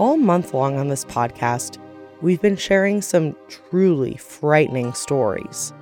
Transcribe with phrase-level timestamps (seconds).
[0.00, 1.76] all month long on this podcast,
[2.22, 5.74] we've been sharing some truly frightening stories.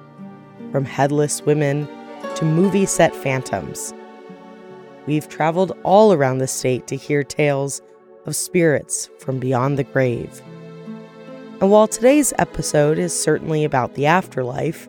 [0.72, 1.86] From headless women
[2.34, 3.94] to movie set phantoms.
[5.06, 7.80] We've traveled all around the state to hear tales
[8.26, 10.42] of spirits from beyond the grave.
[11.60, 14.88] And while today's episode is certainly about the afterlife,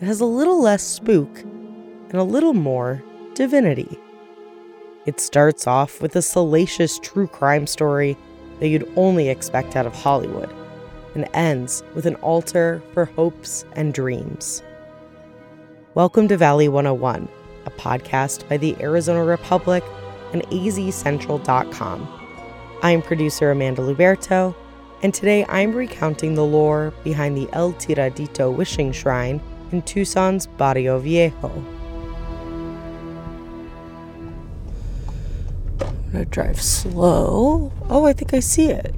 [0.00, 3.04] it has a little less spook and a little more
[3.34, 4.00] divinity.
[5.06, 8.16] It starts off with a salacious true crime story
[8.60, 10.52] that you'd only expect out of Hollywood,
[11.14, 14.62] and ends with an altar for hopes and dreams.
[15.94, 17.28] Welcome to Valley 101,
[17.66, 19.84] a podcast by the Arizona Republic
[20.32, 22.08] and azcentral.com.
[22.82, 24.54] I'm producer Amanda Luberto,
[25.02, 29.40] and today I'm recounting the lore behind the El Tiradito Wishing Shrine
[29.72, 31.77] in Tucson's Barrio Viejo.
[36.18, 37.70] Gonna drive slow.
[37.88, 38.92] Oh, I think I see it.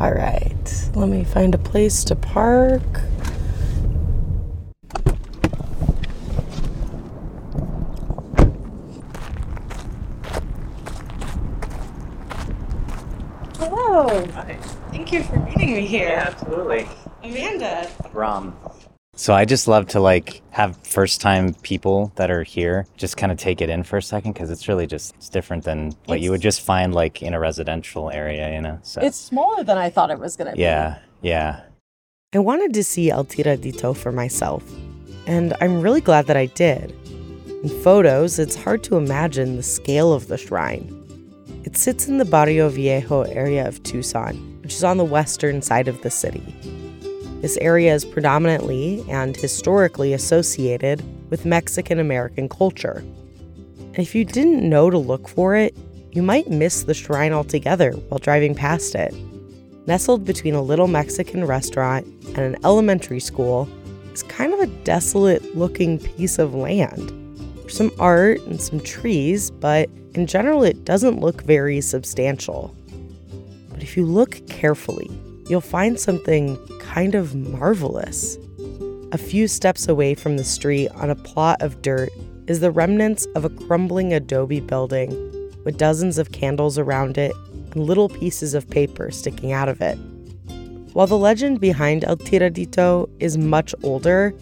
[0.00, 2.80] All right, let me find a place to park.
[13.58, 14.26] Hello.
[14.28, 14.58] Hi.
[14.92, 16.08] Thank you for meeting me here.
[16.08, 16.88] Yeah, absolutely.
[17.22, 17.90] Amanda.
[18.14, 18.56] Rom.
[19.18, 23.32] So I just love to like have first time people that are here just kind
[23.32, 26.20] of take it in for a second because it's really just it's different than what
[26.20, 28.78] you would just find like in a residential area, you know.
[28.82, 30.62] So It's smaller than I thought it was going to be.
[30.62, 31.62] yeah, yeah.
[32.34, 34.62] I wanted to see El Tiradito for myself,
[35.26, 36.90] and I'm really glad that I did.
[37.62, 40.92] In photos, it's hard to imagine the scale of the shrine.
[41.64, 45.88] It sits in the Barrio Viejo area of Tucson, which is on the western side
[45.88, 46.54] of the city.
[47.46, 53.04] This area is predominantly and historically associated with Mexican American culture.
[53.78, 55.76] And if you didn't know to look for it,
[56.10, 59.14] you might miss the shrine altogether while driving past it.
[59.86, 63.68] Nestled between a little Mexican restaurant and an elementary school
[64.10, 67.12] it's kind of a desolate looking piece of land.
[67.58, 72.74] There's some art and some trees, but in general, it doesn't look very substantial.
[73.70, 75.08] But if you look carefully,
[75.48, 78.38] you'll find something kind of marvelous.
[79.12, 82.10] A few steps away from the street on a plot of dirt
[82.46, 85.10] is the remnants of a crumbling adobe building
[85.64, 87.32] with dozens of candles around it
[87.72, 89.96] and little pieces of paper sticking out of it.
[90.92, 94.34] While the legend behind El Tiradito is much older,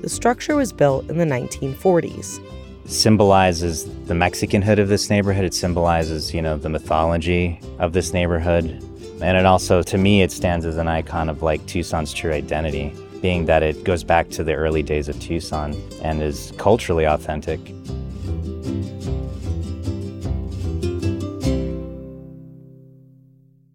[0.00, 2.40] the structure was built in the 1940s.
[2.86, 5.44] Symbolizes the Mexicanhood of this neighborhood.
[5.44, 8.82] It symbolizes, you know, the mythology of this neighborhood.
[9.20, 12.94] And it also, to me, it stands as an icon of like Tucson's true identity,
[13.20, 17.58] being that it goes back to the early days of Tucson and is culturally authentic.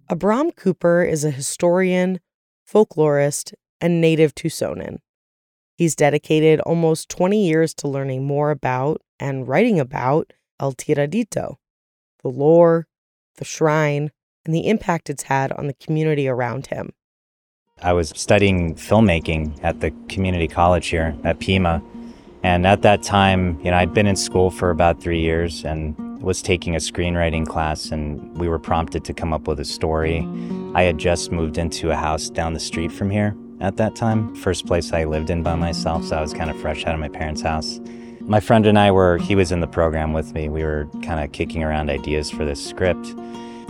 [0.09, 2.21] Abram Cooper is a historian,
[2.71, 4.99] folklorist, and native Tucsonan.
[5.75, 11.55] He's dedicated almost 20 years to learning more about and writing about El Tiradito,
[12.21, 12.87] the lore,
[13.35, 14.11] the shrine,
[14.45, 16.91] and the impact it's had on the community around him.
[17.81, 21.81] I was studying filmmaking at the community college here at Pima.
[22.43, 25.95] And at that time, you know, I'd been in school for about three years and
[26.21, 30.27] was taking a screenwriting class, and we were prompted to come up with a story.
[30.73, 34.35] I had just moved into a house down the street from here at that time,
[34.35, 36.99] first place I lived in by myself, so I was kind of fresh out of
[36.99, 37.79] my parents' house.
[38.19, 40.49] My friend and I were, he was in the program with me.
[40.49, 43.13] We were kind of kicking around ideas for this script.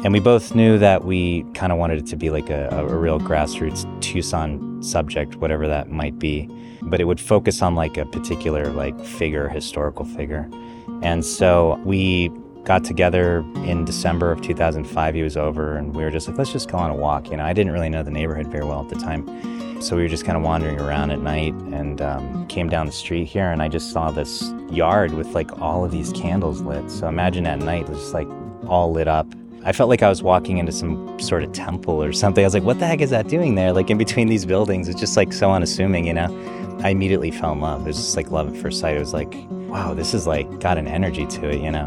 [0.03, 2.97] And we both knew that we kind of wanted it to be like a, a,
[2.97, 6.49] real grassroots Tucson subject, whatever that might be.
[6.81, 10.49] But it would focus on like a particular like figure, historical figure.
[11.01, 12.29] And so we
[12.65, 15.15] got together in December of 2005.
[15.15, 17.29] He was over, and we were just like, let's just go on a walk.
[17.29, 19.81] You know, I didn't really know the neighborhood very well at the time.
[19.81, 22.91] So we were just kind of wandering around at night and um, came down the
[22.91, 26.89] street here, and I just saw this yard with like all of these candles lit.
[26.91, 28.27] So imagine at night, it was just like
[28.67, 29.33] all lit up.
[29.65, 32.44] I felt like I was walking into some sort of temple or something.
[32.44, 33.71] I was like, what the heck is that doing there?
[33.71, 36.27] Like in between these buildings, it's just like so unassuming, you know?
[36.83, 37.81] I immediately fell in love.
[37.81, 38.98] It was just like love at first sight.
[38.98, 41.86] It was like, wow, this is like got an energy to it, you know?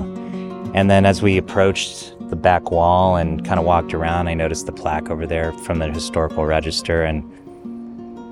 [0.74, 4.64] And then as we approached the back wall and kind of walked around, I noticed
[4.64, 7.22] the plaque over there from the historical register and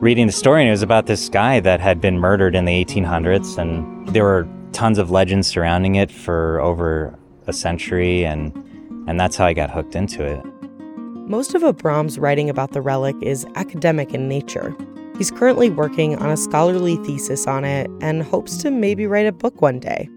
[0.02, 0.62] reading the story.
[0.62, 4.25] And it was about this guy that had been murdered in the 1800s, and there
[4.25, 8.52] were tons of legends surrounding it for over a century, and
[9.06, 10.44] and that's how I got hooked into it.
[11.28, 14.76] Most of Abram's writing about the relic is academic in nature.
[15.16, 19.32] He's currently working on a scholarly thesis on it and hopes to maybe write a
[19.32, 20.08] book one day.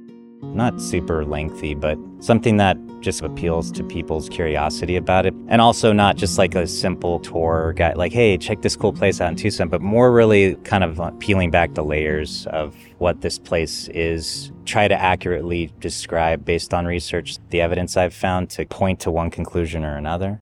[0.41, 2.77] not super lengthy, but something that
[3.07, 5.33] just appeals to people's curiosity about it.
[5.47, 9.21] And also not just like a simple tour guide, like, hey, check this cool place
[9.21, 13.39] out in Tucson, but more really kind of peeling back the layers of what this
[13.39, 18.99] place is, try to accurately describe based on research the evidence I've found to point
[19.01, 20.41] to one conclusion or another.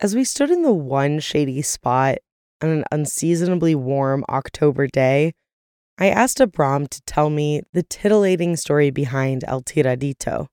[0.00, 2.18] As we stood in the one shady spot
[2.60, 5.32] on an unseasonably warm October day,
[5.96, 10.48] I asked Abram to tell me the titillating story behind El Tiradito.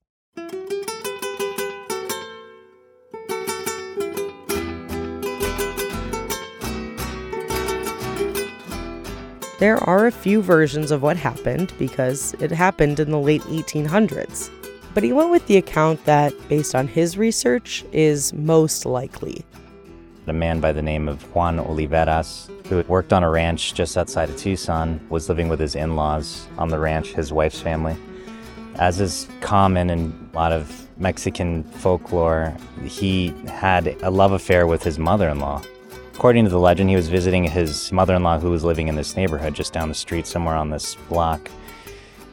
[9.60, 14.50] There are a few versions of what happened because it happened in the late 1800s.
[14.94, 19.44] But he went with the account that, based on his research, is most likely.
[20.28, 24.30] A man by the name of Juan Oliveras, who worked on a ranch just outside
[24.30, 27.98] of Tucson, was living with his in laws on the ranch, his wife's family.
[28.76, 34.84] As is common in a lot of Mexican folklore, he had a love affair with
[34.84, 35.62] his mother in law.
[36.20, 38.96] According to the legend, he was visiting his mother in law who was living in
[38.96, 41.50] this neighborhood just down the street, somewhere on this block.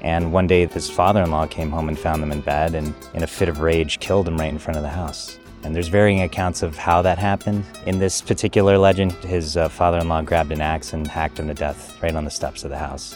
[0.01, 2.93] And one day, his father in law came home and found them in bed and,
[3.15, 5.39] in a fit of rage, killed him right in front of the house.
[5.63, 7.65] And there's varying accounts of how that happened.
[7.87, 11.47] In this particular legend, his uh, father in law grabbed an axe and hacked him
[11.47, 13.15] to death right on the steps of the house.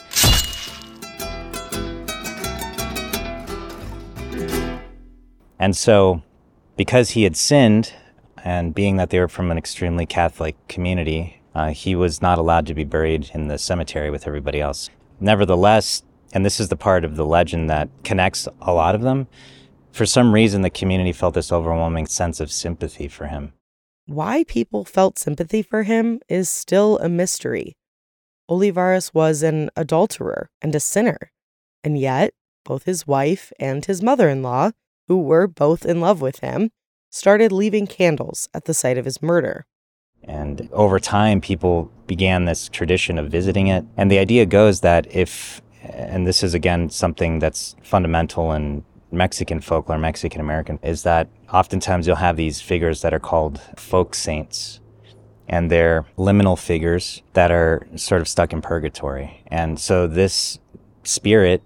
[5.59, 6.23] And so,
[6.77, 7.91] because he had sinned,
[8.43, 12.65] and being that they were from an extremely Catholic community, uh, he was not allowed
[12.67, 14.89] to be buried in the cemetery with everybody else.
[15.19, 16.03] Nevertheless,
[16.33, 19.27] and this is the part of the legend that connects a lot of them,
[19.91, 23.53] for some reason the community felt this overwhelming sense of sympathy for him.
[24.05, 27.73] Why people felt sympathy for him is still a mystery.
[28.49, 31.31] Olivares was an adulterer and a sinner,
[31.83, 32.33] and yet
[32.65, 34.71] both his wife and his mother in law,
[35.07, 36.71] who were both in love with him,
[37.11, 39.65] started leaving candles at the site of his murder.
[40.23, 43.85] And over time, people began this tradition of visiting it.
[43.97, 49.59] And the idea goes that if, and this is again something that's fundamental in Mexican
[49.59, 54.79] folklore, Mexican American, is that oftentimes you'll have these figures that are called folk saints.
[55.47, 59.43] And they're liminal figures that are sort of stuck in purgatory.
[59.47, 60.59] And so this
[61.03, 61.61] spirit,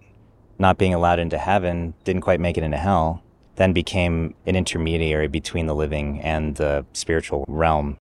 [0.58, 3.22] not being allowed into heaven, didn't quite make it into hell
[3.56, 7.98] then became an intermediary between the living and the spiritual realm.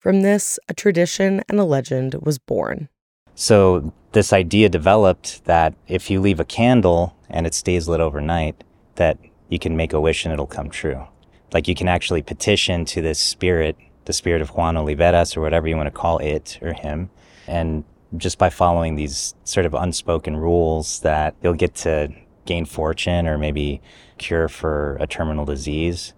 [0.00, 2.88] From this, a tradition and a legend was born.
[3.34, 8.64] So, this idea developed that if you leave a candle and it stays lit overnight,
[8.96, 11.06] that you can make a wish and it'll come true.
[11.52, 15.68] Like you can actually petition to this spirit, the spirit of Juan Oliveras or whatever
[15.68, 17.10] you want to call it or him,
[17.46, 17.84] and
[18.16, 22.12] just by following these sort of unspoken rules that you'll get to
[22.44, 23.80] gain fortune or maybe
[24.20, 26.12] cure for a terminal disease,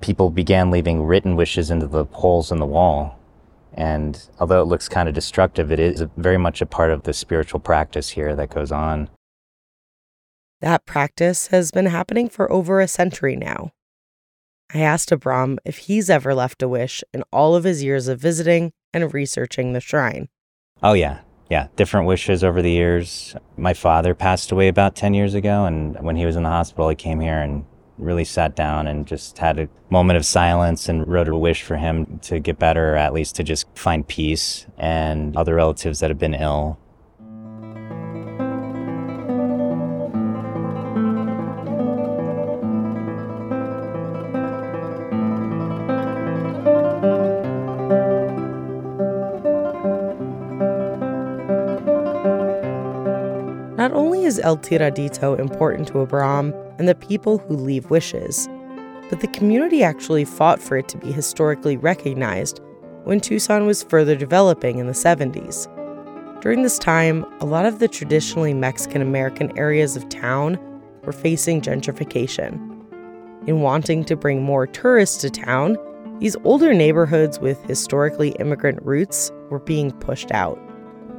[0.00, 3.18] people began leaving written wishes into the holes in the wall.
[3.74, 7.12] And although it looks kind of destructive, it is very much a part of the
[7.12, 9.10] spiritual practice here that goes on.
[10.60, 13.72] That practice has been happening for over a century now.
[14.72, 18.18] I asked Abram if he's ever left a wish in all of his years of
[18.18, 20.28] visiting and researching the shrine.
[20.82, 23.34] Oh, yeah yeah, different wishes over the years.
[23.56, 26.88] My father passed away about 10 years ago, and when he was in the hospital,
[26.88, 27.64] I came here and
[27.96, 31.76] really sat down and just had a moment of silence and wrote a wish for
[31.76, 36.10] him to get better, or at least to just find peace, and other relatives that
[36.10, 36.78] have been ill.
[54.38, 58.48] El Tiradito important to Abram and the people who leave wishes?
[59.10, 62.60] But the community actually fought for it to be historically recognized
[63.04, 65.66] when Tucson was further developing in the 70s.
[66.42, 70.58] During this time, a lot of the traditionally Mexican American areas of town
[71.04, 72.54] were facing gentrification.
[73.48, 75.78] In wanting to bring more tourists to town,
[76.20, 80.58] these older neighborhoods with historically immigrant roots were being pushed out.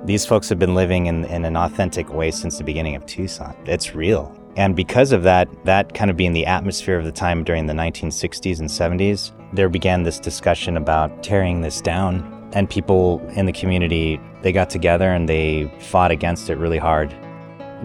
[0.06, 3.56] These folks have been living in, in an authentic way since the beginning of Tucson.
[3.66, 4.36] It's real.
[4.56, 7.74] And because of that, that kind of being the atmosphere of the time during the
[7.74, 12.50] 1960s and 70s, there began this discussion about tearing this down.
[12.54, 17.14] And people in the community, they got together and they fought against it really hard.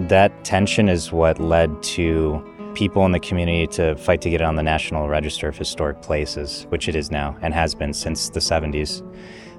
[0.08, 2.42] That tension is what led to
[2.74, 6.00] people in the community to fight to get it on the National Register of Historic
[6.00, 9.02] Places, which it is now and has been since the 70s,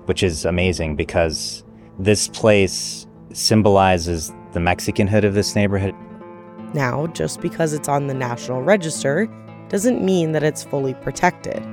[0.06, 1.65] which is amazing because
[2.00, 5.96] this place symbolizes the Mexican hood of this neighborhood.
[6.74, 9.28] Now, just because it's on the National Register
[9.70, 11.64] doesn't mean that it's fully protected.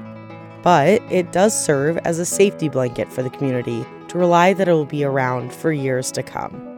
[0.63, 4.73] But it does serve as a safety blanket for the community to rely that it
[4.73, 6.72] will be around for years to come.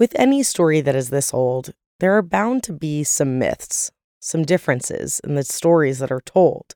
[0.00, 4.44] With any story that is this old, there are bound to be some myths, some
[4.44, 6.74] differences in the stories that are told.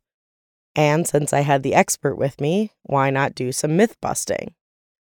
[0.76, 4.52] And since I had the expert with me, why not do some myth busting?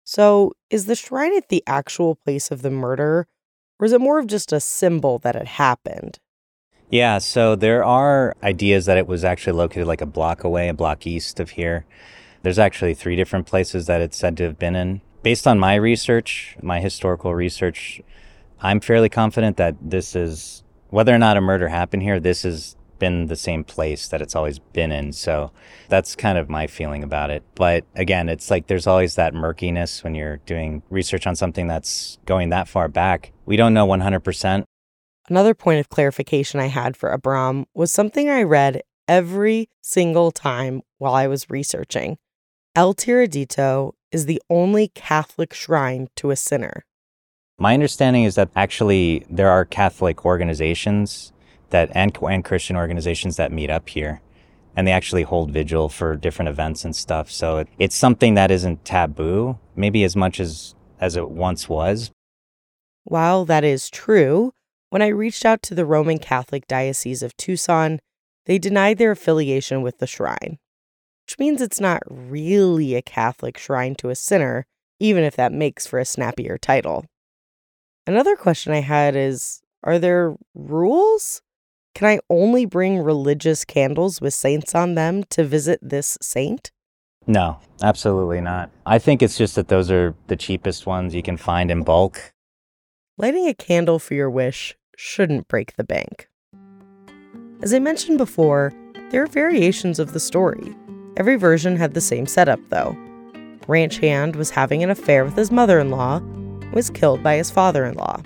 [0.04, 3.26] So, is the shrine at the actual place of the murder,
[3.80, 6.21] or is it more of just a symbol that it happened?
[6.90, 10.75] Yeah, so there are ideas that it was actually located like a block away, a
[10.75, 11.85] block east of here.
[12.42, 15.00] There's actually three different places that it's said to have been in.
[15.25, 18.02] Based on my research, my historical research,
[18.61, 22.76] I'm fairly confident that this is, whether or not a murder happened here, this has
[22.99, 25.14] been the same place that it's always been in.
[25.14, 25.50] So
[25.88, 27.43] that's kind of my feeling about it.
[27.54, 32.19] But again, it's like there's always that murkiness when you're doing research on something that's
[32.26, 33.33] going that far back.
[33.47, 34.64] We don't know 100%.
[35.31, 40.83] Another point of clarification I had for Abram was something I read every single time
[40.99, 42.19] while I was researching.
[42.76, 46.85] El Tiradito is the only Catholic shrine to a sinner.
[47.59, 51.33] My understanding is that actually there are Catholic organizations
[51.71, 54.21] that and, and Christian organizations that meet up here
[54.76, 57.30] and they actually hold vigil for different events and stuff.
[57.30, 62.11] So it, it's something that isn't taboo, maybe as much as as it once was.
[63.04, 64.52] While that is true,
[64.90, 67.99] when I reached out to the Roman Catholic Diocese of Tucson,
[68.47, 70.59] they denied their affiliation with the shrine
[71.26, 74.66] which means it's not really a Catholic shrine to a sinner,
[75.00, 77.07] even if that makes for a snappier title.
[78.07, 81.40] Another question I had is Are there rules?
[81.95, 86.73] Can I only bring religious candles with saints on them to visit this saint?
[87.26, 88.71] No, absolutely not.
[88.85, 92.33] I think it's just that those are the cheapest ones you can find in bulk.
[93.16, 96.28] Lighting a candle for your wish shouldn't break the bank.
[97.62, 98.73] As I mentioned before,
[99.11, 100.75] there are variations of the story.
[101.16, 102.97] Every version had the same setup, though.
[103.68, 106.21] Ranch Hand was having an affair with his mother in law
[106.73, 108.21] was killed by his father in law.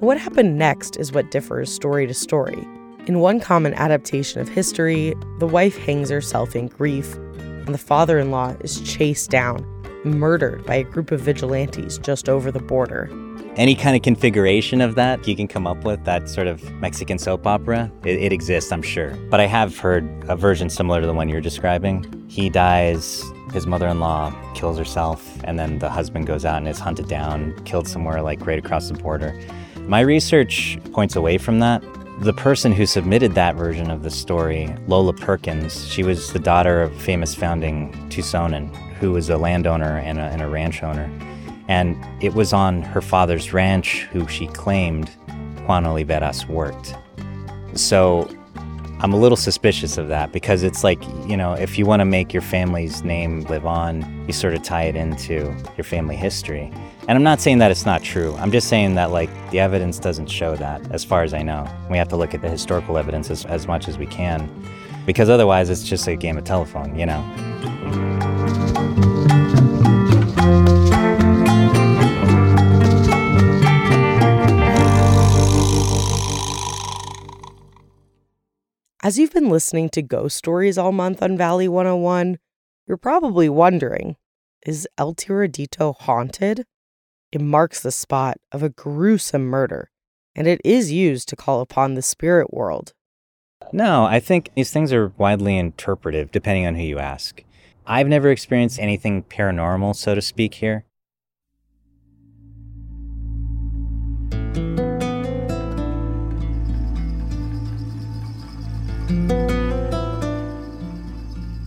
[0.00, 2.66] What happened next is what differs story to story.
[3.06, 8.18] In one common adaptation of history, the wife hangs herself in grief, and the father
[8.18, 9.64] in law is chased down,
[10.04, 13.08] murdered by a group of vigilantes just over the border
[13.56, 17.18] any kind of configuration of that you can come up with, that sort of Mexican
[17.18, 19.14] soap opera, it, it, exists, I'm sure.
[19.28, 22.26] But I have heard a version similar to the one you're describing.
[22.28, 26.68] He dies, his mother in law kills herself, and then the husband goes out and
[26.68, 29.38] is hunted down, killed somewhere like right across the border.
[29.80, 31.82] My research points away from that.
[32.20, 36.82] The person who submitted that version of the story, Lola Perkins, she was the daughter
[36.82, 41.10] of famous founding Tucsonan, who was a landowner and a, and a ranch owner.
[41.70, 45.08] And it was on her father's ranch who she claimed
[45.66, 46.96] Juan Oliveras worked.
[47.74, 48.28] So
[48.98, 52.04] I'm a little suspicious of that because it's like, you know, if you want to
[52.04, 56.72] make your family's name live on, you sort of tie it into your family history.
[57.08, 58.34] And I'm not saying that it's not true.
[58.36, 61.66] I'm just saying that, like, the evidence doesn't show that, as far as I know.
[61.88, 64.50] We have to look at the historical evidence as, as much as we can
[65.06, 68.79] because otherwise it's just a game of telephone, you know?
[79.02, 82.36] As you've been listening to ghost stories all month on Valley 101,
[82.86, 84.16] you're probably wondering
[84.66, 86.66] is El Tiradito haunted?
[87.32, 89.90] It marks the spot of a gruesome murder,
[90.34, 92.92] and it is used to call upon the spirit world.
[93.72, 97.42] No, I think these things are widely interpretive depending on who you ask.
[97.86, 100.84] I've never experienced anything paranormal, so to speak, here.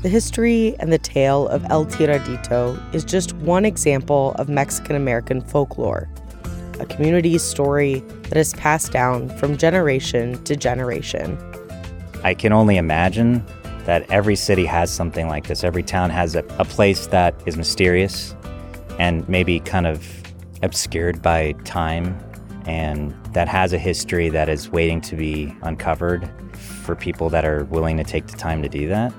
[0.04, 5.40] The history and the tale of El Tiradito is just one example of Mexican American
[5.40, 6.10] folklore,
[6.82, 11.38] a community's story that is passed down from generation to generation.
[12.22, 13.46] I can only imagine
[13.86, 15.64] that every city has something like this.
[15.64, 18.36] Every town has a, a place that is mysterious
[19.00, 20.06] and maybe kind of
[20.64, 22.22] obscured by time
[22.66, 27.64] and that has a history that is waiting to be uncovered for people that are
[27.66, 29.14] willing to take the time to do that.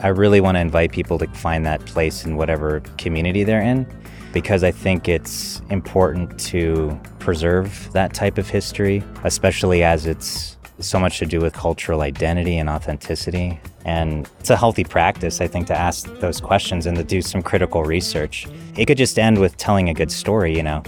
[0.00, 3.86] I really want to invite people to find that place in whatever community they're in
[4.32, 10.98] because I think it's important to preserve that type of history, especially as it's so
[10.98, 13.60] much to do with cultural identity and authenticity.
[13.84, 17.42] And it's a healthy practice, I think, to ask those questions and to do some
[17.42, 18.48] critical research.
[18.76, 20.82] It could just end with telling a good story, you know.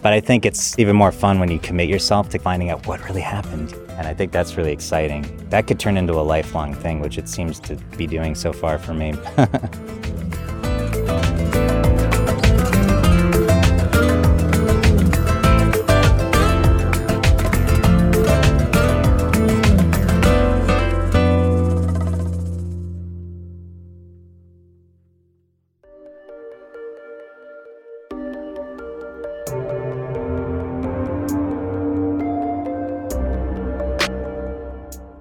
[0.00, 3.04] But I think it's even more fun when you commit yourself to finding out what
[3.04, 3.74] really happened.
[4.02, 5.24] And I think that's really exciting.
[5.50, 8.76] That could turn into a lifelong thing, which it seems to be doing so far
[8.76, 9.14] for me.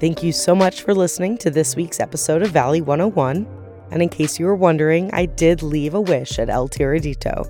[0.01, 3.46] Thank you so much for listening to this week's episode of Valley 101.
[3.91, 7.48] And in case you were wondering, I did leave a wish at El Tiradito.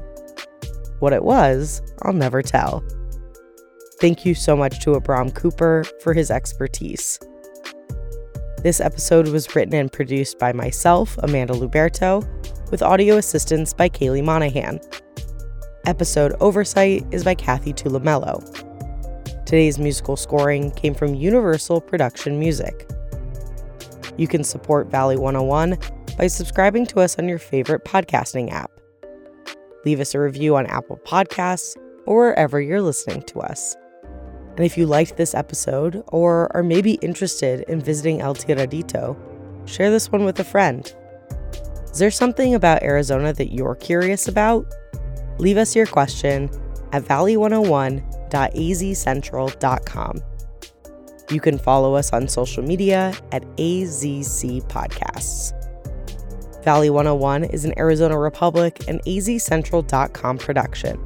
[0.99, 2.83] What it was, I'll never tell.
[4.01, 7.17] Thank you so much to Abram Cooper for his expertise.
[8.63, 12.27] This episode was written and produced by myself, Amanda Luberto,
[12.69, 14.81] with audio assistance by Kaylee Monahan.
[15.85, 18.70] Episode oversight is by Kathy Tulumello.
[19.51, 22.89] Today's musical scoring came from Universal Production Music.
[24.15, 25.77] You can support Valley 101
[26.17, 28.71] by subscribing to us on your favorite podcasting app.
[29.83, 33.75] Leave us a review on Apple Podcasts or wherever you're listening to us.
[34.55, 39.17] And if you liked this episode or are maybe interested in visiting El Tiradito,
[39.67, 40.95] share this one with a friend.
[41.91, 44.65] Is there something about Arizona that you're curious about?
[45.39, 46.49] Leave us your question
[46.93, 50.21] at oh valley101.azcentral.com.
[51.29, 55.53] You can follow us on social media at AZC Podcasts.
[56.63, 60.99] Valley 101 is an Arizona Republic and azcentral.com production.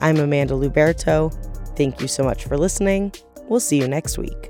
[0.00, 1.32] I'm Amanda Luberto.
[1.76, 3.12] Thank you so much for listening.
[3.48, 4.47] We'll see you next week.